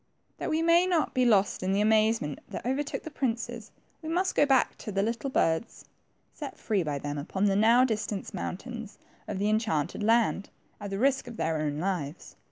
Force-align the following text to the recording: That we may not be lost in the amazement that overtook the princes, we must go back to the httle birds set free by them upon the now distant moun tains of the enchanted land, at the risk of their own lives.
That 0.39 0.49
we 0.49 0.63
may 0.63 0.87
not 0.87 1.13
be 1.13 1.25
lost 1.25 1.61
in 1.61 1.73
the 1.73 1.81
amazement 1.81 2.39
that 2.49 2.65
overtook 2.65 3.03
the 3.03 3.11
princes, 3.11 3.69
we 4.01 4.09
must 4.09 4.33
go 4.33 4.47
back 4.47 4.75
to 4.79 4.91
the 4.91 5.03
httle 5.03 5.31
birds 5.31 5.85
set 6.33 6.57
free 6.57 6.81
by 6.81 6.97
them 6.97 7.19
upon 7.19 7.45
the 7.45 7.55
now 7.55 7.85
distant 7.85 8.33
moun 8.33 8.57
tains 8.57 8.97
of 9.27 9.37
the 9.37 9.47
enchanted 9.47 10.01
land, 10.01 10.49
at 10.79 10.89
the 10.89 10.97
risk 10.97 11.27
of 11.27 11.37
their 11.37 11.57
own 11.61 11.77
lives. 11.77 12.35